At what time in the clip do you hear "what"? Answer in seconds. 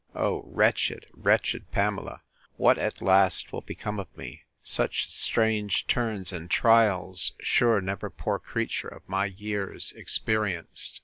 2.57-2.79